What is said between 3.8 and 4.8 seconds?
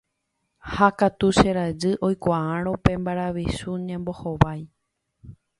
ñembohovái.